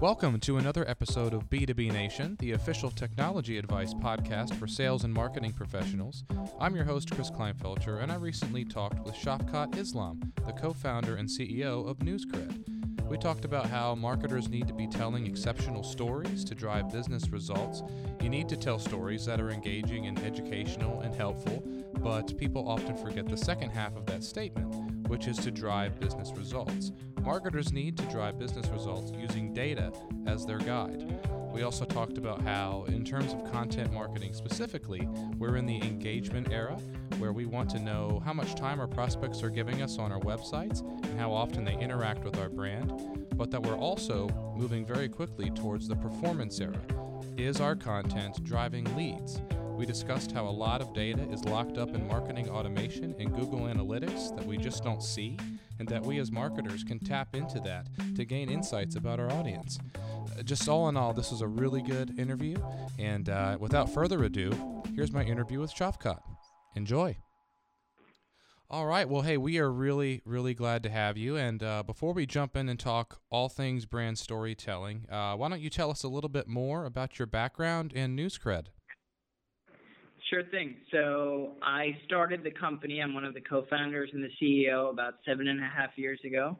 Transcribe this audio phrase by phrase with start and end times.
[0.00, 5.14] Welcome to another episode of B2B Nation, the official technology advice podcast for sales and
[5.14, 6.22] marketing professionals.
[6.60, 11.16] I'm your host, Chris Kleinfelcher, and I recently talked with Shafkat Islam, the co founder
[11.16, 12.68] and CEO of NewsCred.
[13.08, 17.82] We talked about how marketers need to be telling exceptional stories to drive business results.
[18.20, 21.62] You need to tell stories that are engaging and educational and helpful,
[22.00, 26.32] but people often forget the second half of that statement, which is to drive business
[26.36, 26.92] results.
[27.26, 29.92] Marketers need to drive business results using data
[30.26, 31.04] as their guide.
[31.52, 36.52] We also talked about how, in terms of content marketing specifically, we're in the engagement
[36.52, 36.76] era
[37.18, 40.20] where we want to know how much time our prospects are giving us on our
[40.20, 42.92] websites and how often they interact with our brand,
[43.34, 46.80] but that we're also moving very quickly towards the performance era.
[47.36, 49.42] Is our content driving leads?
[49.72, 53.62] We discussed how a lot of data is locked up in marketing automation and Google
[53.62, 55.36] Analytics that we just don't see
[55.78, 59.78] and that we as marketers can tap into that to gain insights about our audience.
[60.38, 62.56] Uh, just all in all, this was a really good interview.
[62.98, 64.52] And uh, without further ado,
[64.94, 66.20] here's my interview with Shafkat.
[66.74, 67.16] Enjoy.
[68.68, 69.08] All right.
[69.08, 71.36] Well, hey, we are really, really glad to have you.
[71.36, 75.60] And uh, before we jump in and talk all things brand storytelling, uh, why don't
[75.60, 78.66] you tell us a little bit more about your background and NewsCred?
[80.30, 80.74] Sure thing.
[80.90, 83.00] So I started the company.
[83.00, 86.56] I'm one of the co-founders and the CEO about seven and a half years ago.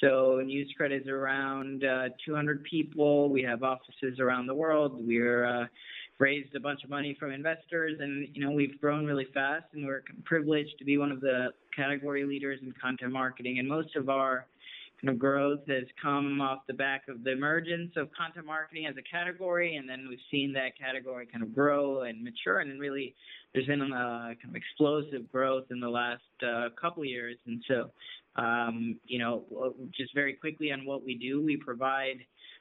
[0.00, 3.28] So NewsCred is around uh, 200 people.
[3.28, 4.96] We have offices around the world.
[4.98, 5.66] We're uh,
[6.18, 9.66] raised a bunch of money from investors, and you know we've grown really fast.
[9.74, 13.60] And we're privileged to be one of the category leaders in content marketing.
[13.60, 14.46] And most of our
[15.00, 18.94] kind of growth has come off the back of the emergence of content marketing as
[18.96, 23.14] a category, and then we've seen that category kind of grow and mature, and really
[23.52, 27.36] there's been a kind of explosive growth in the last uh, couple years.
[27.46, 27.90] And so,
[28.36, 29.44] um, you know,
[29.96, 32.18] just very quickly on what we do, we provide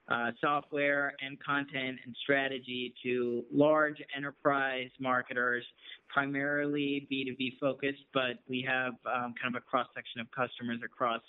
[0.10, 5.64] uh, software and content and strategy to large enterprise marketers,
[6.10, 11.22] primarily B2B focused, but we have um, kind of a cross section of customers across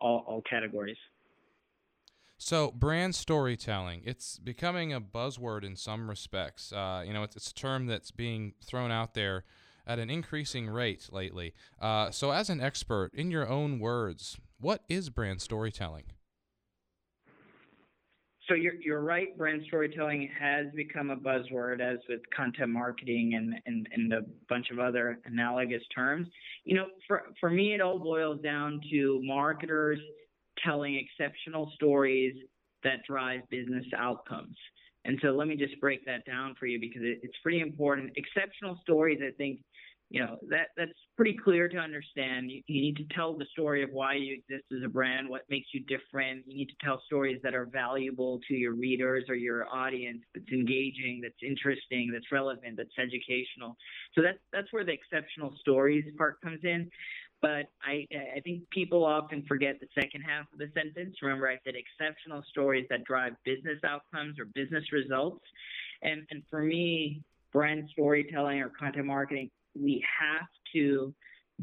[0.00, 0.96] all, all categories.
[2.40, 6.72] So, brand storytelling, it's becoming a buzzword in some respects.
[6.72, 9.44] Uh, you know, it's, it's, a term that's being thrown out there
[9.88, 11.52] at an increasing rate lately.
[11.80, 16.04] Uh, so, as an expert, in your own words, what is brand storytelling?
[18.48, 19.36] So you're you're right.
[19.36, 24.70] Brand storytelling has become a buzzword, as with content marketing and, and and a bunch
[24.70, 26.26] of other analogous terms.
[26.64, 29.98] You know, for for me, it all boils down to marketers
[30.64, 32.34] telling exceptional stories
[32.84, 34.56] that drive business outcomes.
[35.04, 38.12] And so let me just break that down for you because it, it's pretty important.
[38.16, 39.60] Exceptional stories, I think,
[40.10, 42.50] you know that that's pretty clear to understand.
[42.50, 45.42] You, you, need to tell the story of why you exist as a brand, what
[45.50, 46.44] makes you different.
[46.46, 50.50] You need to tell stories that are valuable to your readers or your audience, that's
[50.50, 53.76] engaging, that's interesting, that's relevant, that's educational.
[54.14, 56.90] So that's that's where the exceptional stories part comes in.
[57.42, 61.16] But I I think people often forget the second half of the sentence.
[61.20, 65.44] Remember, I said exceptional stories that drive business outcomes or business results.
[66.00, 67.20] And and for me,
[67.52, 71.14] brand storytelling or content marketing we have to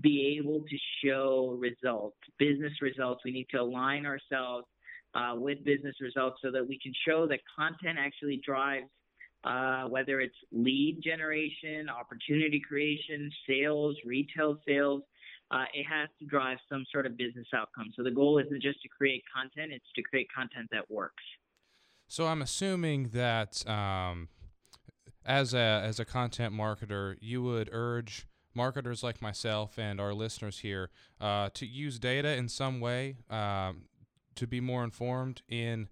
[0.01, 3.21] be able to show results, business results.
[3.23, 4.67] We need to align ourselves
[5.13, 8.88] uh, with business results so that we can show that content actually drives,
[9.45, 15.01] uh, whether it's lead generation, opportunity creation, sales, retail sales.
[15.51, 17.91] Uh, it has to drive some sort of business outcome.
[17.95, 21.23] So the goal isn't just to create content; it's to create content that works.
[22.07, 24.29] So I'm assuming that um,
[25.25, 30.59] as a as a content marketer, you would urge marketers like myself and our listeners
[30.59, 33.84] here uh, to use data in some way um,
[34.35, 35.90] to be more informed in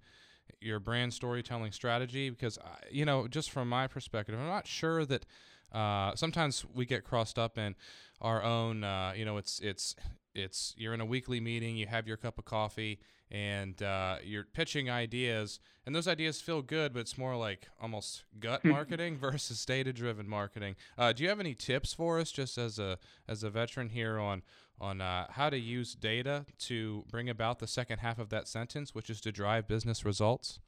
[0.62, 2.30] your brand storytelling strategy.
[2.30, 2.58] Because
[2.92, 5.26] you know just from my perspective i'm not sure that
[5.74, 7.76] uh, sometimes we get crossed up in
[8.22, 9.96] our own uh, you know it's it's
[10.36, 13.00] it's you're in a weekly meeting you have your cup of coffee
[13.34, 18.26] and uh, you're pitching ideas, and those ideas feel good, but it's more like almost
[18.40, 20.76] gut marketing versus data-driven marketing.
[20.98, 24.20] Uh, do you have any tips for us, just as a as a veteran here,
[24.20, 24.44] on
[24.80, 28.94] on uh, how to use data to bring about the second half of that sentence,
[28.94, 30.60] which is to drive business results?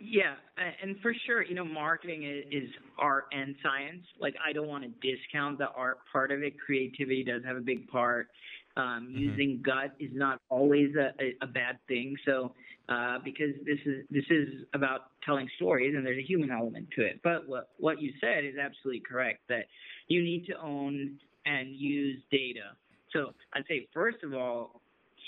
[0.00, 0.34] Yeah,
[0.82, 2.68] and for sure, you know, marketing is
[2.98, 4.04] art and science.
[4.20, 6.54] Like, I don't want to discount the art part of it.
[6.58, 8.28] Creativity does have a big part.
[8.76, 9.18] Um, mm-hmm.
[9.18, 12.16] Using gut is not always a, a, a bad thing.
[12.24, 12.54] So,
[12.88, 17.04] uh, because this is this is about telling stories, and there's a human element to
[17.04, 17.20] it.
[17.24, 19.40] But what what you said is absolutely correct.
[19.48, 19.66] That
[20.06, 22.76] you need to own and use data.
[23.12, 24.80] So I'd say first of all,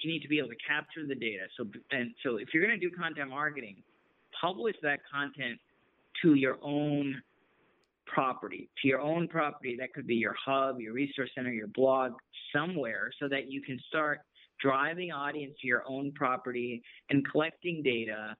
[0.02, 1.44] you need to be able to capture the data.
[1.56, 3.82] So and so if you're going to do content marketing,
[4.40, 5.58] publish that content
[6.22, 7.20] to your own
[8.06, 9.76] property, to your own property.
[9.78, 12.12] That could be your hub, your resource center, your blog,
[12.52, 14.20] somewhere, so that you can start
[14.60, 18.36] driving audience to your own property and collecting data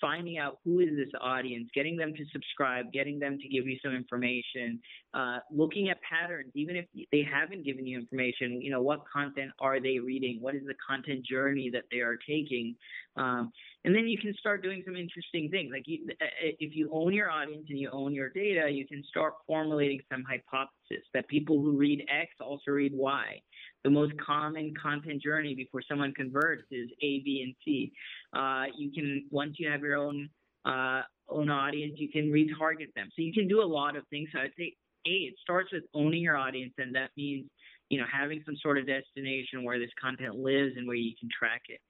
[0.00, 3.76] finding out who is this audience, getting them to subscribe, getting them to give you
[3.82, 4.80] some information,
[5.14, 9.50] uh, looking at patterns, even if they haven't given you information, you know, what content
[9.60, 10.38] are they reading?
[10.40, 12.76] What is the content journey that they are taking?
[13.16, 13.52] Um,
[13.84, 15.70] and then you can start doing some interesting things.
[15.72, 18.86] Like you, uh, uh, if you own your audience and you own your data, you
[18.86, 23.40] can start formulating some hypothesis that people who read X also read Y
[23.84, 27.92] the most common content journey before someone converts is A, B, and C.
[28.32, 30.28] Uh, you can once you have your own
[30.64, 33.08] uh, own audience, you can retarget them.
[33.14, 34.28] So you can do a lot of things.
[34.32, 34.74] So I'd say
[35.06, 37.48] A, it starts with owning your audience, and that means
[37.90, 41.28] you know having some sort of destination where this content lives and where you can
[41.38, 41.80] track it.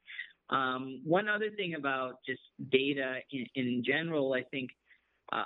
[0.50, 4.70] Um, one other thing about just data in, in general, I think
[5.32, 5.44] uh,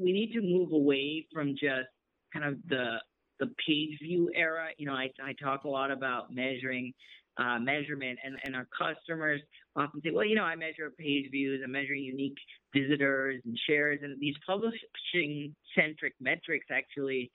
[0.00, 1.88] we need to move away from just
[2.32, 2.98] kind of the
[3.40, 4.68] the page view era.
[4.78, 6.92] You know, I, I talk a lot about measuring
[7.38, 9.40] uh, measurement, and, and our customers
[9.76, 12.36] often say, well, you know, I measure page views, I'm measuring unique
[12.74, 17.30] visitors and shares, and these publishing centric metrics actually.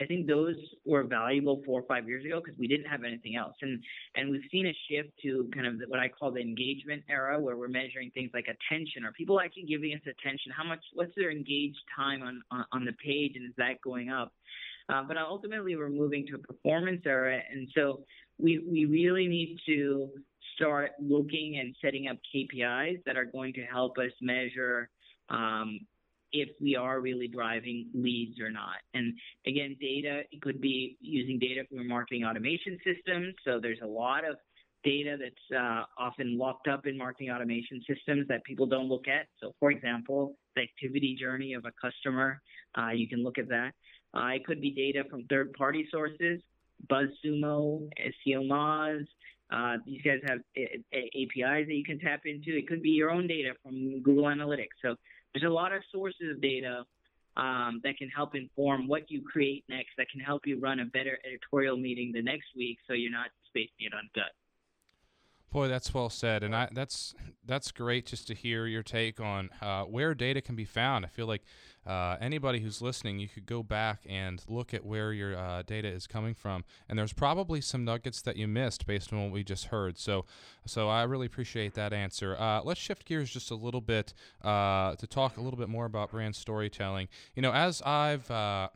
[0.00, 0.54] I think those
[0.84, 3.82] were valuable four or five years ago because we didn't have anything else, and
[4.14, 7.56] and we've seen a shift to kind of what I call the engagement era, where
[7.56, 9.04] we're measuring things like attention.
[9.04, 10.52] Are people actually giving us attention?
[10.56, 10.78] How much?
[10.92, 14.32] What's their engaged time on on, on the page, and is that going up?
[14.88, 18.04] Uh, but ultimately, we're moving to a performance era, and so
[18.38, 20.10] we we really need to
[20.54, 24.90] start looking and setting up KPIs that are going to help us measure
[25.30, 25.80] um,
[26.32, 28.76] if we are really driving leads or not.
[28.92, 29.14] And
[29.46, 33.34] again, data it could be using data from your marketing automation systems.
[33.44, 34.36] So there's a lot of
[34.82, 39.26] data that's uh, often locked up in marketing automation systems that people don't look at.
[39.40, 42.40] So, for example, the activity journey of a customer,
[42.76, 43.72] uh, you can look at that.
[44.14, 46.40] Uh, it could be data from third party sources,
[46.88, 47.88] BuzzSumo,
[48.26, 49.06] SEO Moz.
[49.50, 52.56] Uh, these guys have a- a- APIs that you can tap into.
[52.56, 54.76] It could be your own data from Google Analytics.
[54.82, 54.96] So
[55.32, 56.84] there's a lot of sources of data
[57.36, 60.84] um, that can help inform what you create next, that can help you run a
[60.84, 64.30] better editorial meeting the next week so you're not spacing it on gut.
[65.54, 67.14] Boy, that's well said, and I, that's
[67.46, 71.04] that's great just to hear your take on uh, where data can be found.
[71.04, 71.42] I feel like
[71.86, 75.86] uh, anybody who's listening, you could go back and look at where your uh, data
[75.86, 79.44] is coming from, and there's probably some nuggets that you missed based on what we
[79.44, 79.96] just heard.
[79.96, 80.24] So,
[80.66, 82.36] so I really appreciate that answer.
[82.36, 84.12] Uh, let's shift gears just a little bit
[84.42, 87.06] uh, to talk a little bit more about brand storytelling.
[87.36, 88.70] You know, as I've uh,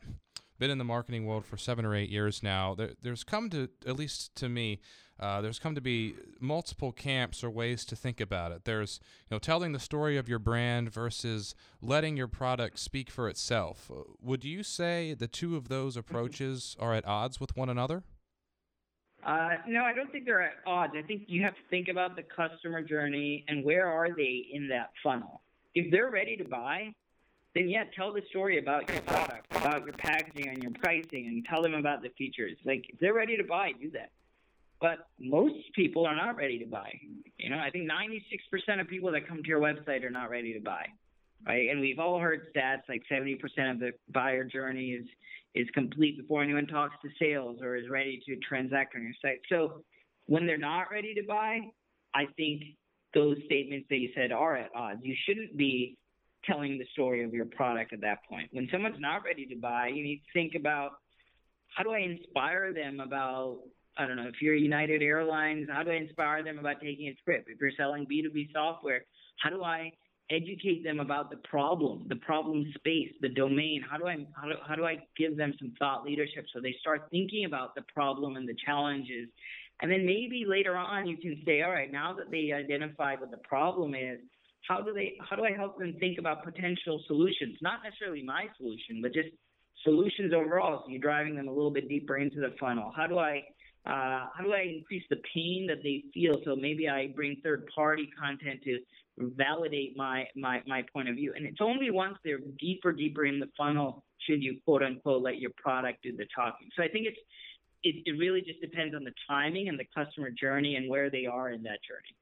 [0.59, 3.69] been in the marketing world for seven or eight years now, there, there's come to,
[3.87, 4.79] at least to me,
[5.19, 8.63] uh, there's come to be multiple camps or ways to think about it.
[8.65, 13.27] There's, you know, telling the story of your brand versus letting your product speak for
[13.27, 13.89] itself.
[13.91, 15.99] Uh, would you say the two of those mm-hmm.
[15.99, 18.03] approaches are at odds with one another?
[19.25, 20.93] Uh, no, I don't think they're at odds.
[20.97, 24.69] I think you have to think about the customer journey and where are they in
[24.69, 25.41] that funnel.
[25.75, 26.93] If they're ready to buy,
[27.55, 31.45] then yeah, tell the story about your product, about your packaging and your pricing, and
[31.45, 32.57] tell them about the features.
[32.65, 34.11] Like if they're ready to buy, do that.
[34.81, 36.93] But most people are not ready to buy.
[37.37, 40.53] You know, I think 96% of people that come to your website are not ready
[40.53, 40.85] to buy.
[41.45, 41.69] Right?
[41.69, 43.35] And we've all heard stats like 70%
[43.71, 45.05] of the buyer journey is
[45.55, 49.39] is complete before anyone talks to sales or is ready to transact on your site.
[49.49, 49.83] So
[50.27, 51.61] when they're not ready to buy,
[52.13, 52.61] I think
[53.15, 54.99] those statements that you said are at odds.
[55.03, 55.97] You shouldn't be
[56.45, 58.49] telling the story of your product at that point.
[58.51, 60.91] When someone's not ready to buy, you need to think about
[61.75, 63.59] how do I inspire them about
[63.97, 67.15] I don't know, if you're United Airlines, how do I inspire them about taking a
[67.25, 67.45] trip?
[67.49, 69.01] If you're selling B2B software,
[69.43, 69.91] how do I
[70.29, 73.83] educate them about the problem, the problem space, the domain?
[73.89, 76.75] How do I how do, how do I give them some thought leadership so they
[76.79, 79.27] start thinking about the problem and the challenges?
[79.81, 83.31] And then maybe later on you can say, all right, now that they identified what
[83.31, 84.19] the problem is,
[84.67, 87.57] how do they how do I help them think about potential solutions?
[87.61, 89.29] Not necessarily my solution, but just
[89.83, 90.83] solutions overall.
[90.85, 92.91] So you're driving them a little bit deeper into the funnel.
[92.95, 93.43] How do I
[93.85, 96.37] uh, how do I increase the pain that they feel?
[96.45, 98.79] So maybe I bring third party content to
[99.19, 101.33] validate my, my, my point of view.
[101.35, 105.39] And it's only once they're deeper, deeper in the funnel should you quote unquote let
[105.39, 106.69] your product do the talking.
[106.75, 107.19] So I think it's,
[107.83, 111.25] it, it really just depends on the timing and the customer journey and where they
[111.25, 112.15] are in that journey.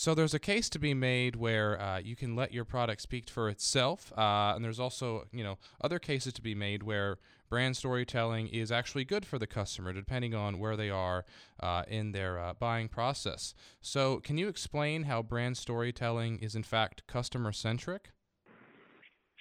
[0.00, 3.28] So there's a case to be made where uh, you can let your product speak
[3.28, 7.18] for itself, uh, and there's also you know other cases to be made where
[7.50, 11.26] brand storytelling is actually good for the customer, depending on where they are
[11.62, 13.52] uh, in their uh, buying process.
[13.82, 18.12] So can you explain how brand storytelling is in fact customer centric?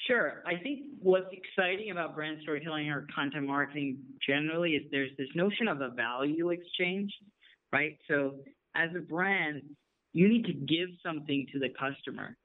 [0.08, 0.44] Sure.
[0.46, 5.70] I think what's exciting about brand storytelling or content marketing generally is there's this notion
[5.70, 7.14] of a value exchange,
[7.72, 7.98] right?
[8.10, 8.40] So
[8.76, 9.62] as a brand,
[10.14, 12.36] you need to give something to the customer.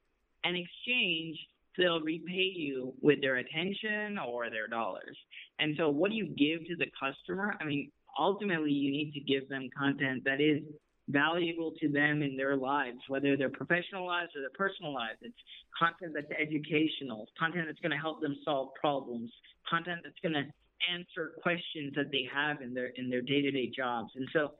[0.43, 1.37] and exchange,
[1.77, 5.17] they'll repay you with their attention or their dollars.
[5.59, 7.55] And so, what do you give to the customer?
[7.59, 10.61] I mean, ultimately, you need to give them content that is
[11.09, 15.17] valuable to them in their lives, whether they're professional lives or their personal lives.
[15.21, 15.35] It's
[15.77, 19.31] content that's educational, content that's going to help them solve problems,
[19.69, 20.45] content that's going to
[20.93, 24.11] answer questions that they have in their in their day-to-day jobs.
[24.15, 24.51] And so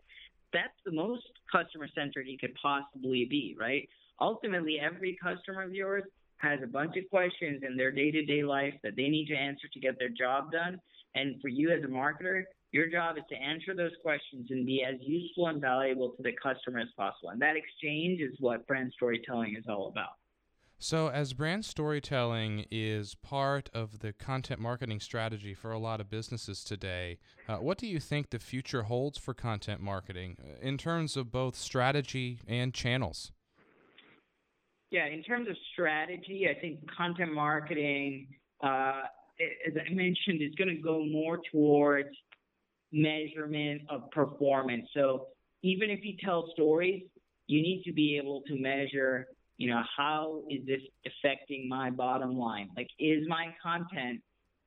[0.53, 3.87] that's the most customer centered you could possibly be, right?
[4.21, 6.03] Ultimately, every customer of yours
[6.37, 9.35] has a bunch of questions in their day to day life that they need to
[9.35, 10.79] answer to get their job done.
[11.15, 14.83] And for you as a marketer, your job is to answer those questions and be
[14.83, 17.29] as useful and valuable to the customer as possible.
[17.29, 20.15] And that exchange is what brand storytelling is all about.
[20.77, 26.09] So, as brand storytelling is part of the content marketing strategy for a lot of
[26.09, 27.17] businesses today,
[27.47, 31.31] uh, what do you think the future holds for content marketing uh, in terms of
[31.31, 33.31] both strategy and channels?
[34.91, 38.27] Yeah, in terms of strategy, I think content marketing,
[38.61, 39.03] uh,
[39.67, 42.09] as I mentioned, is going to go more towards
[42.91, 44.87] measurement of performance.
[44.93, 45.27] So,
[45.63, 47.03] even if you tell stories,
[47.47, 49.27] you need to be able to measure
[49.57, 52.69] you know, how is this affecting my bottom line?
[52.75, 54.21] Like, is my content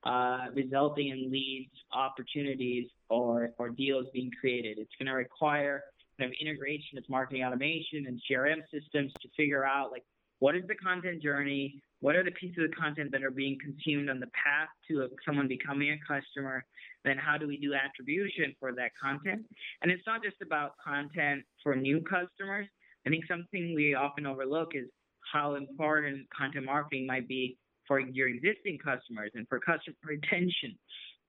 [0.04, 4.78] uh, resulting in leads, opportunities, or or deals being created?
[4.78, 5.85] It's going to require
[6.18, 10.04] kind of integration with marketing automation and CRM systems to figure out like
[10.40, 14.09] what is the content journey, what are the pieces of content that are being consumed
[14.09, 16.64] on the path to a, someone becoming a customer,
[17.04, 19.45] then how do we do attribution for that content?
[19.83, 22.66] And it's not just about content for new customers
[23.08, 24.84] I think something we often overlook is
[25.32, 30.76] how important content marketing might be for your existing customers and for customer retention.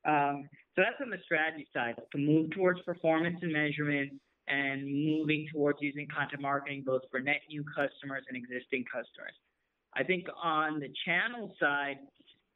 [0.05, 4.12] Um, so that's on the strategy side to move towards performance and measurement
[4.50, 9.36] and moving towards using content marketing both for net new customers and existing customers.
[9.93, 12.00] I think on the channel side,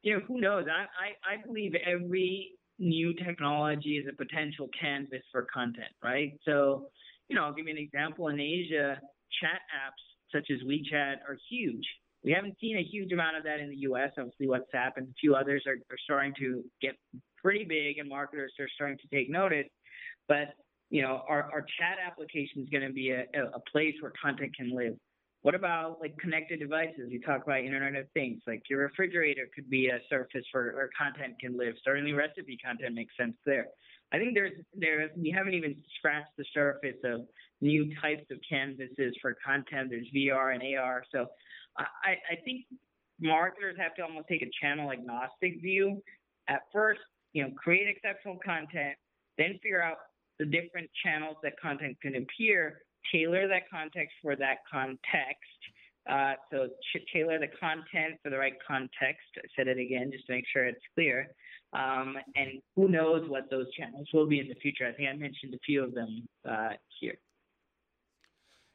[0.02, 0.66] you know, who knows?
[0.68, 6.38] I, I, I believe every new technology is a potential canvas for content, right?
[6.44, 6.88] So,
[7.28, 8.28] you know, I'll give you an example.
[8.28, 8.98] In Asia,
[9.40, 11.84] chat apps such as WeChat are huge.
[12.22, 14.10] We haven't seen a huge amount of that in the U.S.
[14.18, 16.94] Obviously, WhatsApp and a few others are, are starting to get
[17.42, 19.66] pretty big, and marketers are starting to take notice.
[20.26, 20.54] But
[20.90, 24.56] you know, our, our chat application is going to be a, a place where content
[24.56, 24.94] can live.
[25.44, 27.10] What about like connected devices?
[27.10, 28.40] You talk about Internet of Things.
[28.46, 31.74] Like your refrigerator could be a surface where, where content can live.
[31.84, 33.66] Certainly, recipe content makes sense there.
[34.10, 37.26] I think there's there we haven't even scratched the surface of
[37.60, 39.90] new types of canvases for content.
[39.90, 41.04] There's VR and AR.
[41.12, 41.26] So
[41.76, 42.64] I, I think
[43.20, 46.02] marketers have to almost take a channel agnostic view.
[46.48, 47.00] At first,
[47.34, 48.96] you know, create exceptional content,
[49.36, 49.98] then figure out
[50.38, 52.80] the different channels that content can appear,
[53.12, 55.60] tailor that context for that context.
[56.08, 56.68] Uh, so
[57.12, 59.26] tailor the content for the right context.
[59.38, 61.28] I said it again just to make sure it's clear.
[61.72, 64.86] Um, and who knows what those channels will be in the future.
[64.86, 66.70] I think I mentioned a few of them uh,
[67.00, 67.18] here.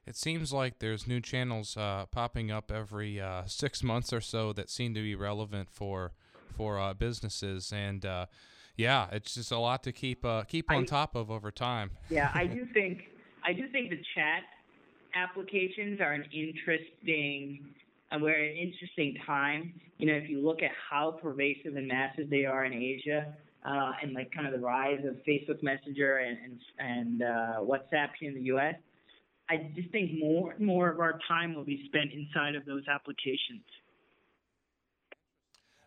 [0.06, 4.52] It seems like there's new channels uh, popping up every uh, six months or so
[4.54, 6.14] that seem to be relevant for
[6.56, 8.26] for uh, businesses, and uh,
[8.76, 11.92] yeah, it's just a lot to keep uh, keep on I, top of over time.
[12.10, 13.04] yeah, I do think
[13.46, 14.44] I do think the chat
[15.16, 17.74] applications are an interesting
[18.12, 19.74] and we're at an interesting time.
[19.98, 23.34] You know, if you look at how pervasive and massive they are in Asia,
[23.66, 28.10] uh, and like kind of the rise of Facebook Messenger and and, and uh, WhatsApp
[28.20, 28.76] here in the U.S.,
[29.50, 32.84] I just think more and more of our time will be spent inside of those
[32.88, 33.64] applications.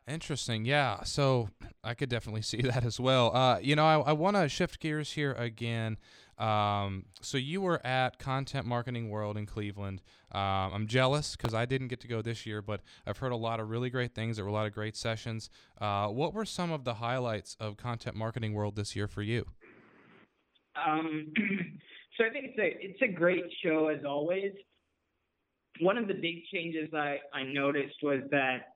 [0.09, 0.65] Interesting.
[0.65, 1.05] Yeah.
[1.05, 1.49] So
[1.85, 3.35] I could definitely see that as well.
[3.35, 5.97] Uh, you know, I, I want to shift gears here again.
[6.39, 10.03] Um, so you were at Content Marketing World in Cleveland.
[10.33, 13.37] Um, I'm jealous because I didn't get to go this year, but I've heard a
[13.37, 14.37] lot of really great things.
[14.37, 15.51] There were a lot of great sessions.
[15.81, 19.47] Uh, what were some of the highlights of Content Marketing World this year for you?
[20.75, 21.33] Um,
[22.17, 24.53] so I think it's a it's a great show as always.
[25.81, 28.73] One of the big changes I, I noticed was that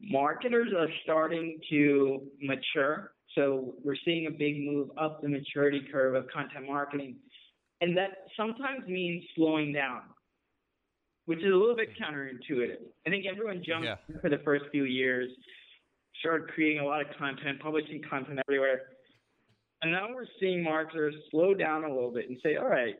[0.00, 3.12] marketers are starting to mature.
[3.34, 7.16] So we're seeing a big move up the maturity curve of content marketing.
[7.80, 10.02] And that sometimes means slowing down.
[11.26, 12.78] which is a little bit counterintuitive.
[13.06, 13.94] I think everyone jumped Yeah.
[14.20, 15.30] for the first few years,
[16.18, 18.80] started creating a lot of content, publishing content everywhere.
[19.82, 22.96] And now we're seeing marketers slow down a little bit and say, all right,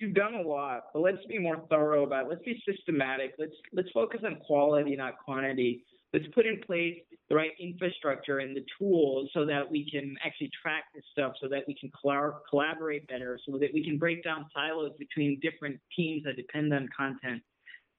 [0.00, 2.28] you've done a lot, but let's be more thorough about it.
[2.28, 3.34] Let's be systematic.
[3.38, 5.84] Let's let's focus on quality, not quantity.
[6.12, 6.96] Let's put in place
[7.28, 11.48] the right infrastructure and the tools so that we can actually track this stuff, so
[11.48, 15.78] that we can collab- collaborate better, so that we can break down silos between different
[15.94, 17.42] teams that depend on content.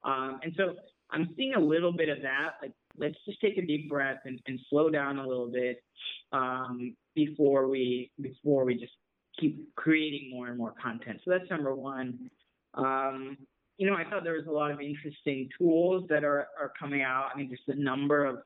[0.03, 0.75] Um, and so
[1.11, 2.53] I'm seeing a little bit of that.
[2.61, 5.83] Like, let's just take a deep breath and, and slow down a little bit
[6.31, 8.93] um, before we before we just
[9.39, 11.21] keep creating more and more content.
[11.23, 12.29] So that's number one.
[12.73, 13.37] Um,
[13.79, 17.01] you know, I thought there was a lot of interesting tools that are, are coming
[17.01, 17.29] out.
[17.33, 18.39] I mean, just the number of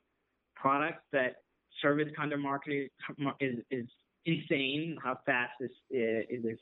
[0.56, 1.38] products that
[1.82, 2.88] service content marketing
[3.40, 3.86] is, is
[4.28, 4.96] insane.
[5.04, 6.60] How fast this is, this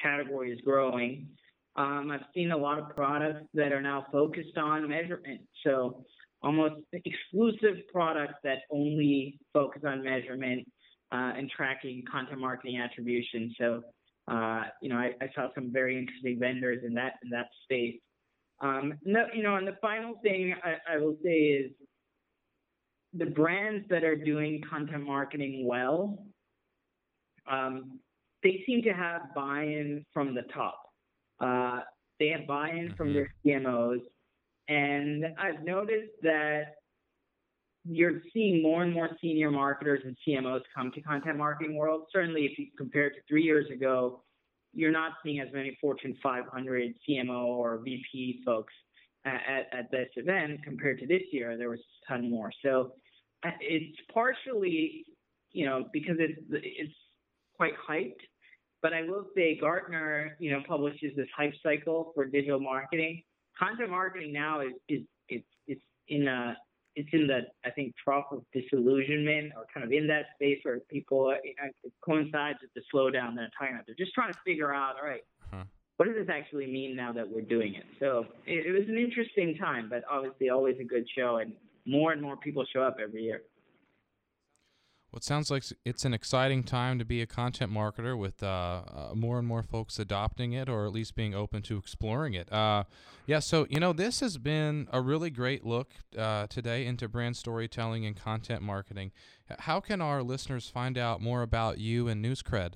[0.00, 1.26] category is growing.
[1.74, 5.40] Um, I've seen a lot of products that are now focused on measurement.
[5.64, 6.04] So
[6.40, 10.68] almost exclusive products that only focus on measurement
[11.10, 13.52] uh, and tracking content marketing attribution.
[13.58, 13.82] So
[14.28, 17.96] uh, you know, I, I, saw some very interesting vendors in that in that space.
[18.60, 21.72] Um, no, you know, and the final thing I, I, will say is
[23.14, 26.24] the brands that are doing content marketing well,
[27.50, 27.98] um,
[28.44, 30.80] they seem to have buy-in from the top.
[31.40, 31.80] Uh,
[32.20, 32.96] they have buy-in mm-hmm.
[32.96, 34.02] from their CMOs,
[34.68, 36.76] and I've noticed that
[37.84, 42.06] you're seeing more and more senior marketers and CMOs come to content marketing world.
[42.12, 44.22] Certainly, if you compare it to three years ago,
[44.72, 48.72] you're not seeing as many Fortune 500 CMO or VP folks
[49.24, 51.56] at, at this event compared to this year.
[51.56, 52.50] There was a ton more.
[52.62, 52.92] So
[53.44, 55.04] uh, it's partially,
[55.52, 56.94] you know, because it's it's
[57.56, 58.20] quite hyped.
[58.80, 63.22] But I will say Gartner, you know, publishes this hype cycle for digital marketing.
[63.58, 66.56] Content marketing now is is it's it's in a
[66.96, 70.80] it's in the I think trough of disillusionment or kind of in that space where
[70.80, 73.86] people you know, it coincides with the slowdown that I'm talking about.
[73.86, 75.64] They're just trying to figure out, all right, uh-huh.
[75.96, 77.84] what does this actually mean now that we're doing it?
[78.00, 81.52] So it, it was an interesting time, but obviously always a good show, and
[81.86, 83.42] more and more people show up every year.
[85.12, 88.46] Well, it sounds like it's an exciting time to be a content marketer with uh,
[88.46, 92.50] uh, more and more folks adopting it or at least being open to exploring it.
[92.50, 92.84] Uh,
[93.26, 97.36] yeah, so, you know, this has been a really great look uh, today into brand
[97.36, 99.12] storytelling and content marketing.
[99.58, 102.74] How can our listeners find out more about you and NewsCred?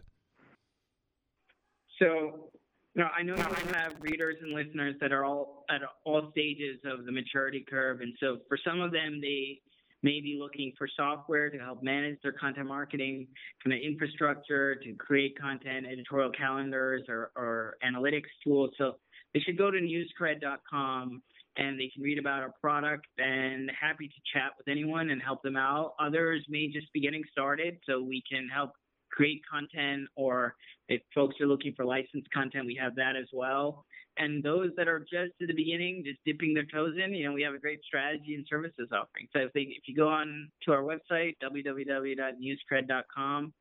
[1.99, 2.51] So,
[2.95, 6.81] you know, I know you have readers and listeners that are all at all stages
[6.85, 8.03] of the maturity curve.
[8.03, 9.61] And so for some of them, they
[10.03, 13.27] maybe looking for software to help manage their content marketing,
[13.65, 18.71] kind of infrastructure to create content, editorial calendars, or, or analytics tools.
[18.79, 18.97] So
[19.35, 21.23] they should go to newscred.com
[21.59, 25.43] and they can read about our product and happy to chat with anyone and help
[25.43, 25.95] them out.
[26.01, 28.73] Others may just be getting started, so we can help
[29.17, 30.55] create content or
[30.89, 33.85] if folks are looking for licensed content, we have that as well.
[34.19, 37.35] And those that are just at the beginning, just dipping their toes in, you know,
[37.35, 39.29] we have a great strategy and services offering.
[39.35, 43.53] So if they, if you go on to our website, www.newscred.com,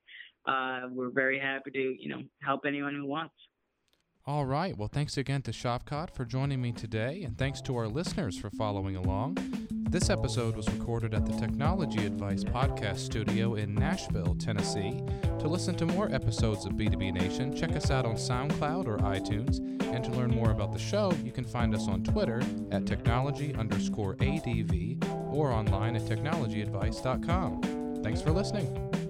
[0.47, 3.33] uh, we're very happy to, you know, help anyone who wants.
[4.27, 4.77] All right.
[4.77, 8.49] Well, thanks again to Shafkat for joining me today, and thanks to our listeners for
[8.49, 9.84] following along.
[9.95, 15.01] This episode was recorded at the Technology Advice Podcast Studio in Nashville, Tennessee.
[15.39, 19.59] To listen to more episodes of B2B Nation, check us out on SoundCloud or iTunes.
[19.95, 23.55] And to learn more about the show, you can find us on Twitter at technology
[23.55, 24.97] underscore ADV
[25.31, 28.01] or online at technologyadvice.com.
[28.03, 29.04] Thanks for listening.